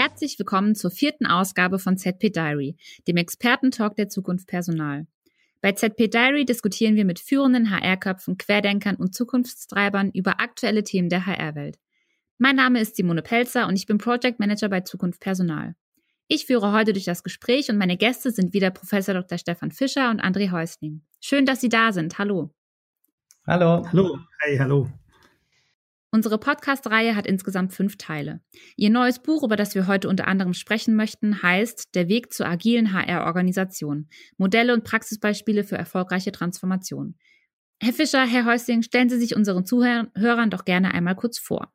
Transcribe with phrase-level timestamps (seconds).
[0.00, 2.76] Herzlich willkommen zur vierten Ausgabe von ZP Diary,
[3.08, 5.08] dem Expertentalk der Zukunft Personal.
[5.60, 11.26] Bei ZP Diary diskutieren wir mit führenden HR-Köpfen, Querdenkern und Zukunftstreibern über aktuelle Themen der
[11.26, 11.80] HR-Welt.
[12.38, 15.74] Mein Name ist Simone Pelzer und ich bin Project Manager bei Zukunft Personal.
[16.28, 19.36] Ich führe heute durch das Gespräch und meine Gäste sind wieder Professor Dr.
[19.36, 21.02] Stefan Fischer und André Häusling.
[21.20, 22.18] Schön, dass Sie da sind.
[22.18, 22.54] Hallo.
[23.48, 23.84] Hallo.
[23.90, 24.20] Hallo.
[24.38, 24.88] Hey, hallo.
[26.10, 28.40] Unsere Podcast-Reihe hat insgesamt fünf Teile.
[28.76, 32.46] Ihr neues Buch, über das wir heute unter anderem sprechen möchten, heißt Der Weg zur
[32.46, 34.08] agilen HR-Organisation.
[34.38, 37.16] Modelle und Praxisbeispiele für erfolgreiche Transformation.
[37.80, 41.72] Herr Fischer, Herr Häusling, stellen Sie sich unseren Zuhörern doch gerne einmal kurz vor.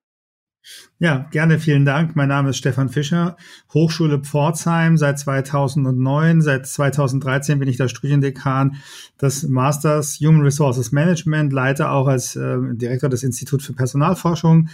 [1.00, 2.16] Ja, gerne, vielen Dank.
[2.16, 3.36] Mein Name ist Stefan Fischer,
[3.74, 6.42] Hochschule Pforzheim seit 2009.
[6.42, 8.78] Seit 2013 bin ich der Studiendekan
[9.22, 14.70] des Masters Human Resources Management, leite auch als äh, Direktor des Instituts für Personalforschung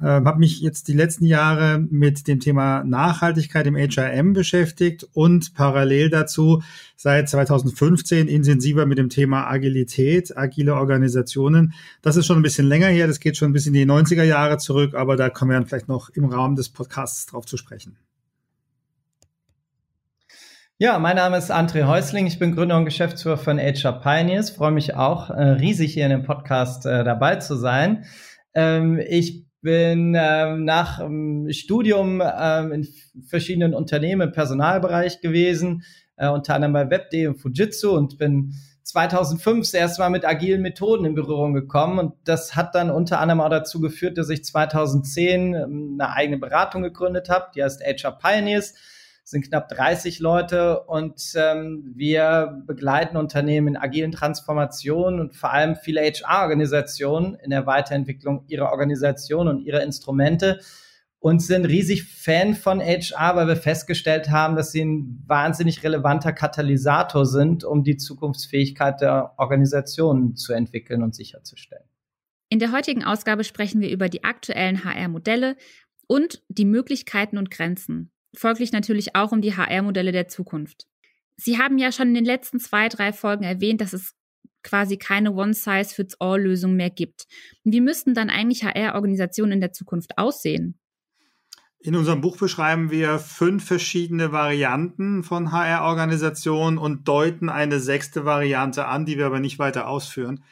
[0.00, 5.54] äh, habe mich jetzt die letzten Jahre mit dem Thema Nachhaltigkeit im HRM beschäftigt und
[5.54, 6.62] parallel dazu
[6.96, 11.74] seit 2015 intensiver mit dem Thema Agilität, agile Organisationen.
[12.02, 14.58] Das ist schon ein bisschen länger her, das geht schon bis in die 90er Jahre
[14.58, 17.96] zurück, aber da kommen wir dann vielleicht noch im Rahmen des Podcasts drauf zu sprechen.
[20.80, 22.28] Ja, mein Name ist André Häusling.
[22.28, 24.50] Ich bin Gründer und Geschäftsführer von HR Pioneers.
[24.50, 28.04] Freue mich auch äh, riesig hier in dem Podcast äh, dabei zu sein.
[28.54, 32.88] Ähm, ich bin ähm, nach ähm, Studium ähm, in
[33.26, 35.82] verschiedenen Unternehmen im Personalbereich gewesen,
[36.16, 40.62] äh, unter anderem bei Webd und Fujitsu und bin 2005 das erste Mal mit agilen
[40.62, 41.98] Methoden in Berührung gekommen.
[41.98, 46.38] Und das hat dann unter anderem auch dazu geführt, dass ich 2010 ähm, eine eigene
[46.38, 48.74] Beratung gegründet habe, die heißt HR Pioneers
[49.28, 55.76] sind knapp 30 Leute und ähm, wir begleiten Unternehmen in agilen Transformationen und vor allem
[55.76, 60.60] viele HR-Organisationen in der Weiterentwicklung ihrer Organisation und ihrer Instrumente
[61.18, 66.32] und sind riesig Fan von HR, weil wir festgestellt haben, dass sie ein wahnsinnig relevanter
[66.32, 71.84] Katalysator sind, um die Zukunftsfähigkeit der Organisationen zu entwickeln und sicherzustellen.
[72.48, 75.56] In der heutigen Ausgabe sprechen wir über die aktuellen HR-Modelle
[76.06, 80.86] und die Möglichkeiten und Grenzen folglich natürlich auch um die HR-Modelle der Zukunft.
[81.36, 84.14] Sie haben ja schon in den letzten zwei, drei Folgen erwähnt, dass es
[84.62, 87.26] quasi keine One-Size-Fits-All-Lösung mehr gibt.
[87.64, 90.78] Wie müssten dann eigentlich HR-Organisationen in der Zukunft aussehen?
[91.80, 98.86] In unserem Buch beschreiben wir fünf verschiedene Varianten von HR-Organisationen und deuten eine sechste Variante
[98.86, 100.42] an, die wir aber nicht weiter ausführen.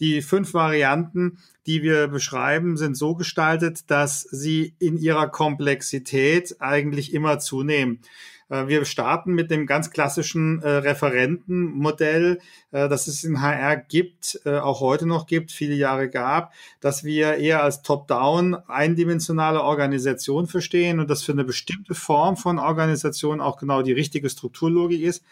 [0.00, 7.12] Die fünf Varianten, die wir beschreiben, sind so gestaltet, dass sie in ihrer Komplexität eigentlich
[7.12, 8.00] immer zunehmen.
[8.48, 12.40] Äh, wir starten mit dem ganz klassischen äh, Referentenmodell,
[12.72, 17.04] äh, das es in HR gibt, äh, auch heute noch gibt, viele Jahre gab, dass
[17.04, 23.40] wir eher als Top-Down eindimensionale Organisation verstehen und das für eine bestimmte Form von Organisation
[23.40, 25.24] auch genau die richtige Strukturlogik ist.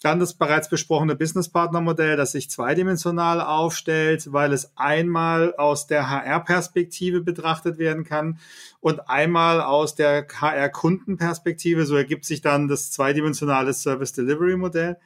[0.00, 7.22] Dann das bereits besprochene Business-Partner-Modell, das sich zweidimensional aufstellt, weil es einmal aus der HR-Perspektive
[7.22, 8.38] betrachtet werden kann
[8.80, 11.86] und einmal aus der HR-Kundenperspektive.
[11.86, 14.98] So ergibt sich dann das zweidimensionale Service-Delivery-Modell.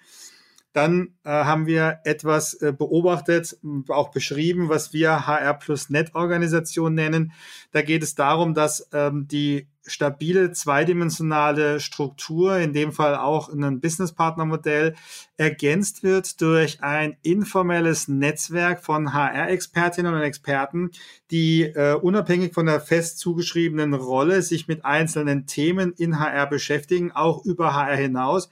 [0.78, 3.58] Dann äh, haben wir etwas äh, beobachtet,
[3.88, 7.32] auch beschrieben, was wir HR plus Net Organisation nennen.
[7.72, 13.80] Da geht es darum, dass ähm, die stabile zweidimensionale Struktur, in dem Fall auch ein
[13.80, 14.94] Business Partner Modell,
[15.36, 20.92] ergänzt wird durch ein informelles Netzwerk von HR-Expertinnen und Experten,
[21.32, 27.10] die äh, unabhängig von der fest zugeschriebenen Rolle sich mit einzelnen Themen in HR beschäftigen,
[27.10, 28.48] auch über HR hinaus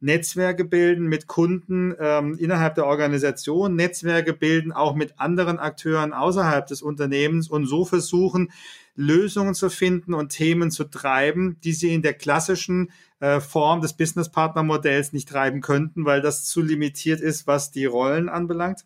[0.00, 6.66] Netzwerke bilden mit Kunden ähm, innerhalb der Organisation, Netzwerke bilden auch mit anderen Akteuren außerhalb
[6.66, 8.52] des Unternehmens und so versuchen,
[8.94, 13.94] Lösungen zu finden und Themen zu treiben, die sie in der klassischen äh, Form des
[13.94, 18.84] Business Partner Modells nicht treiben könnten, weil das zu limitiert ist, was die Rollen anbelangt.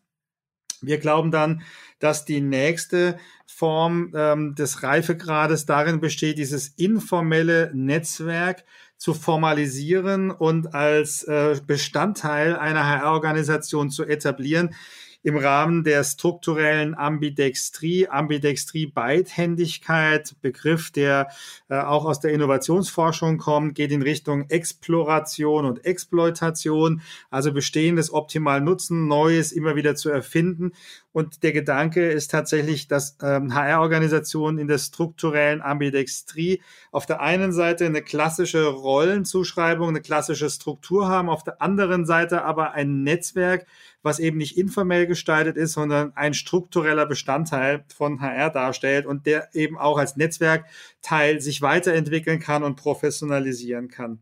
[0.83, 1.63] Wir glauben dann,
[2.03, 3.17] dass die nächste
[3.47, 8.65] Form ähm, des Reifegrades darin besteht, dieses informelle Netzwerk
[8.97, 14.75] zu formalisieren und als äh, Bestandteil einer HR-Organisation zu etablieren,
[15.23, 21.29] im Rahmen der strukturellen Ambidextrie, Ambidextrie Beidhändigkeit, Begriff, der
[21.69, 28.61] äh, auch aus der Innovationsforschung kommt, geht in Richtung Exploration und Exploitation, also bestehendes optimal
[28.61, 30.73] nutzen, Neues immer wieder zu erfinden.
[31.13, 37.53] Und der Gedanke ist tatsächlich, dass ähm, HR-Organisationen in der strukturellen Ambidextrie auf der einen
[37.53, 43.67] Seite eine klassische Rollenzuschreibung, eine klassische Struktur haben, auf der anderen Seite aber ein Netzwerk
[44.03, 49.55] was eben nicht informell gestaltet ist, sondern ein struktureller Bestandteil von HR darstellt und der
[49.55, 54.19] eben auch als Netzwerkteil sich weiterentwickeln kann und professionalisieren kann.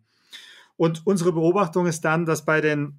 [0.76, 2.98] Und unsere Beobachtung ist dann, dass bei den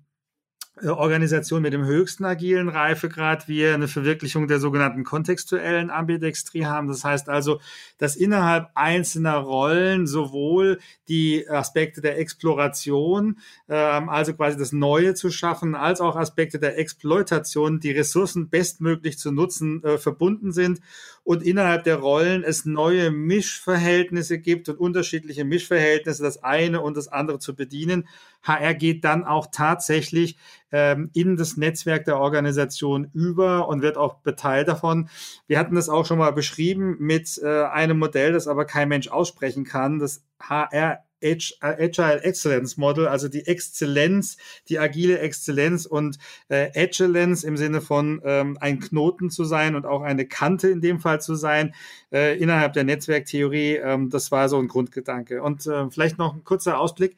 [0.83, 6.87] Organisation mit dem höchsten agilen Reifegrad wir eine Verwirklichung der sogenannten kontextuellen Ambidextrie haben.
[6.87, 7.59] Das heißt also,
[7.97, 10.79] dass innerhalb einzelner Rollen sowohl
[11.09, 16.79] die Aspekte der Exploration, ähm, also quasi das Neue zu schaffen, als auch Aspekte der
[16.79, 20.79] Exploitation, die Ressourcen bestmöglich zu nutzen, äh, verbunden sind
[21.23, 27.09] und innerhalb der Rollen es neue Mischverhältnisse gibt und unterschiedliche Mischverhältnisse, das eine und das
[27.09, 28.07] andere zu bedienen.
[28.43, 30.37] HR geht dann auch tatsächlich
[30.71, 35.09] ähm, in das Netzwerk der Organisation über und wird auch beteiligt davon.
[35.47, 39.09] Wir hatten das auch schon mal beschrieben mit äh, einem Modell, das aber kein Mensch
[39.09, 44.37] aussprechen kann, das HR Agile Excellence Model, also die Exzellenz,
[44.69, 46.17] die agile Exzellenz und
[46.49, 50.81] äh, Excellence im Sinne von ähm, ein Knoten zu sein und auch eine Kante in
[50.81, 51.75] dem Fall zu sein
[52.11, 53.75] äh, innerhalb der Netzwerktheorie.
[53.75, 55.43] Ähm, das war so ein Grundgedanke.
[55.43, 57.17] Und äh, vielleicht noch ein kurzer Ausblick.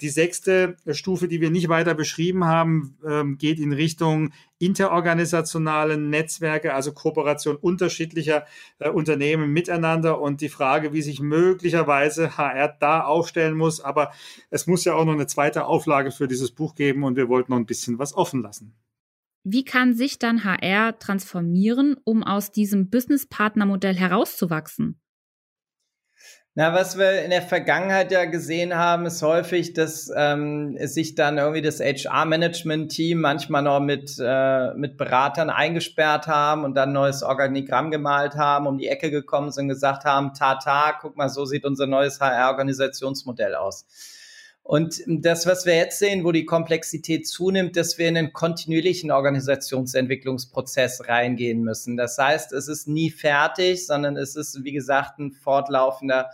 [0.00, 6.74] Die sechste Stufe, die wir nicht weiter beschrieben haben, ähm, geht in Richtung interorganisationale Netzwerke,
[6.74, 8.44] also Kooperation unterschiedlicher
[8.80, 13.80] äh, Unternehmen miteinander und die Frage, wie sich möglicherweise HR da aufstellen muss.
[13.80, 14.10] Aber
[14.50, 17.52] es muss ja auch noch eine zweite Auflage für dieses Buch geben und wir wollten
[17.52, 18.74] noch ein bisschen was offen lassen.
[19.44, 24.98] Wie kann sich dann HR transformieren, um aus diesem Business-Partner-Modell herauszuwachsen?
[26.56, 31.36] Na, was wir in der Vergangenheit ja gesehen haben, ist häufig, dass ähm, sich dann
[31.36, 37.90] irgendwie das HR-Management-Team manchmal noch mit, äh, mit Beratern eingesperrt haben und dann neues Organigramm
[37.90, 41.64] gemalt haben, um die Ecke gekommen sind und gesagt haben, tata, guck mal, so sieht
[41.64, 43.84] unser neues HR-Organisationsmodell aus.
[44.66, 49.10] Und das, was wir jetzt sehen, wo die Komplexität zunimmt, dass wir in einen kontinuierlichen
[49.10, 51.98] Organisationsentwicklungsprozess reingehen müssen.
[51.98, 56.30] Das heißt, es ist nie fertig, sondern es ist, wie gesagt, ein fortlaufender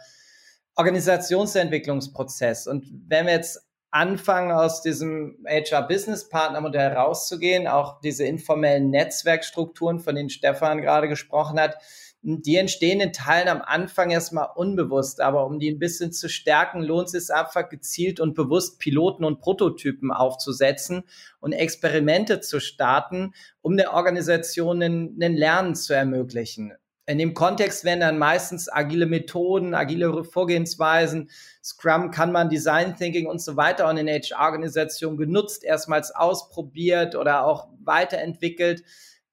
[0.77, 2.69] Organisationsentwicklungsprozess.
[2.69, 10.31] Und wenn wir jetzt anfangen, aus diesem HR-Business-Partner-Modell rauszugehen, auch diese informellen Netzwerkstrukturen, von denen
[10.31, 11.79] Stefan gerade gesprochen hat,
[12.23, 16.83] die entstehen in Teilen am Anfang erstmal unbewusst, aber um die ein bisschen zu stärken,
[16.83, 21.05] lohnt es einfach gezielt und bewusst Piloten und Prototypen aufzusetzen
[21.41, 23.33] und Experimente zu starten,
[23.63, 26.75] um der Organisation ein, Lernen zu ermöglichen.
[27.07, 31.31] In dem Kontext werden dann meistens agile Methoden, agile Vorgehensweisen,
[31.65, 37.47] Scrum kann man Design Thinking und so weiter auch in HR-Organisationen genutzt, erstmals ausprobiert oder
[37.47, 38.85] auch weiterentwickelt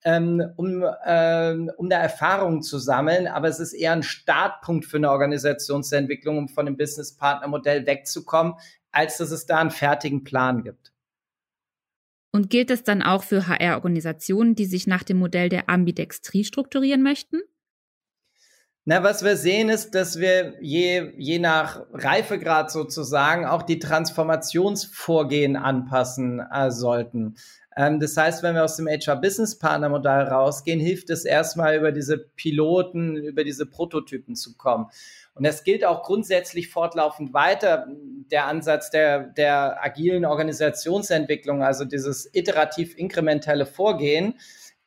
[0.07, 3.27] ähm, um, ähm, um da Erfahrungen zu sammeln.
[3.27, 8.53] Aber es ist eher ein Startpunkt für eine Organisationsentwicklung, um von dem Business-Partner-Modell wegzukommen,
[8.93, 10.93] als dass es da einen fertigen Plan gibt.
[12.31, 17.03] Und gilt das dann auch für HR-Organisationen, die sich nach dem Modell der Ambidextrie strukturieren
[17.03, 17.41] möchten?
[18.85, 25.57] Na, was wir sehen ist, dass wir je, je nach Reifegrad sozusagen auch die Transformationsvorgehen
[25.57, 27.35] anpassen äh, sollten.
[27.77, 33.15] Ähm, das heißt, wenn wir aus dem HR-Business-Partner-Modell rausgehen, hilft es erstmal über diese Piloten,
[33.15, 34.87] über diese Prototypen zu kommen.
[35.35, 37.87] Und das gilt auch grundsätzlich fortlaufend weiter.
[38.31, 44.39] Der Ansatz der, der agilen Organisationsentwicklung, also dieses iterativ-inkrementelle Vorgehen.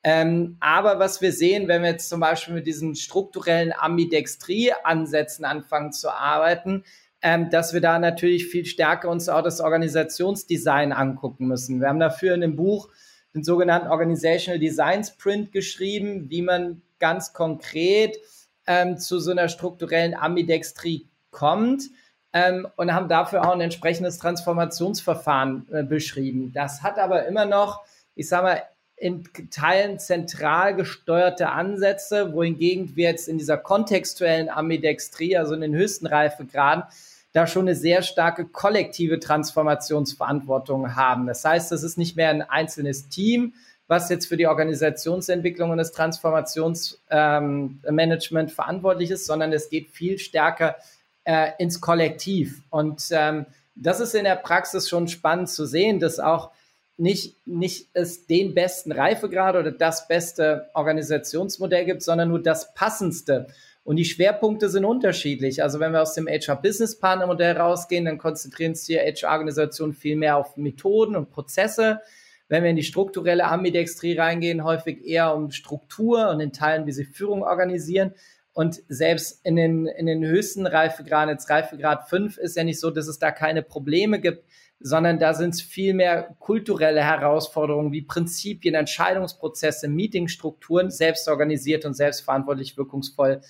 [0.02, 5.92] Ähm, aber was wir sehen, wenn wir jetzt zum Beispiel mit diesen strukturellen Ambidextrie-Ansätzen anfangen
[5.92, 6.84] zu arbeiten,
[7.22, 11.80] ähm, dass wir da natürlich viel stärker uns auch das Organisationsdesign angucken müssen.
[11.80, 12.88] Wir haben dafür in dem Buch
[13.34, 18.18] den sogenannten Organizational Design Sprint geschrieben, wie man ganz konkret
[18.66, 21.84] ähm, zu so einer strukturellen Ambidextrie kommt
[22.32, 26.52] ähm, und haben dafür auch ein entsprechendes Transformationsverfahren äh, beschrieben.
[26.52, 27.84] Das hat aber immer noch,
[28.14, 28.62] ich sage mal,
[28.96, 35.74] in Teilen zentral gesteuerte Ansätze, wohingegen wir jetzt in dieser kontextuellen Ambidextrie, also in den
[35.74, 36.84] höchsten Reifegraden,
[37.32, 41.26] da schon eine sehr starke kollektive Transformationsverantwortung haben.
[41.26, 43.54] Das heißt, das ist nicht mehr ein einzelnes Team,
[43.86, 50.18] was jetzt für die Organisationsentwicklung und das Transformationsmanagement ähm, verantwortlich ist, sondern es geht viel
[50.18, 50.76] stärker
[51.24, 52.62] äh, ins Kollektiv.
[52.70, 56.50] Und ähm, das ist in der Praxis schon spannend zu sehen, dass auch
[56.98, 63.46] nicht, nicht es den besten Reifegrad oder das beste Organisationsmodell gibt, sondern nur das passendste.
[63.90, 65.64] Und die Schwerpunkte sind unterschiedlich.
[65.64, 71.16] Also wenn wir aus dem HR-Business-Partner-Modell rausgehen, dann konzentrieren sich HR-Organisationen viel mehr auf Methoden
[71.16, 71.98] und Prozesse.
[72.46, 76.92] Wenn wir in die strukturelle Ambidextrie reingehen, häufig eher um Struktur und in Teilen, wie
[76.92, 78.14] sie Führung organisieren.
[78.52, 82.92] Und selbst in den, in den höchsten Reifegraden, jetzt Reifegrad 5, ist ja nicht so,
[82.92, 84.44] dass es da keine Probleme gibt.
[84.78, 93.40] sondern da sind es vielmehr kulturelle Herausforderungen wie Prinzipien, Entscheidungsprozesse, Meetingstrukturen, selbstorganisiert und selbstverantwortlich wirkungsvoll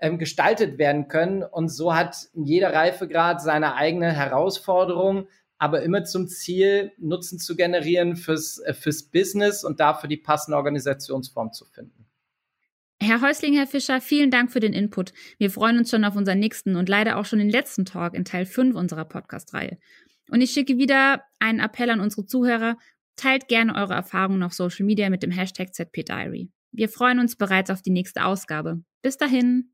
[0.00, 1.42] ähm, gestaltet werden können.
[1.42, 5.28] Und so hat jeder Reifegrad seine eigene Herausforderung,
[5.58, 10.56] aber immer zum Ziel, Nutzen zu generieren fürs, äh, fürs Business und dafür die passende
[10.56, 12.06] Organisationsform zu finden.
[13.02, 15.12] Herr Häusling, Herr Fischer, vielen Dank für den Input.
[15.38, 18.26] Wir freuen uns schon auf unseren nächsten und leider auch schon den letzten Talk in
[18.26, 19.78] Teil 5 unserer Podcast-Reihe.
[20.30, 22.76] Und ich schicke wieder einen Appell an unsere Zuhörer.
[23.16, 26.50] Teilt gerne eure Erfahrungen auf Social Media mit dem Hashtag ZPDiary.
[26.72, 28.82] Wir freuen uns bereits auf die nächste Ausgabe.
[29.02, 29.72] Bis dahin.